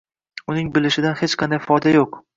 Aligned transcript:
Uning 0.53 0.71
bilishidan 0.77 1.15
hech 1.23 1.39
qanday 1.43 1.63
foyda 1.69 1.99
yo'q. 2.01 2.23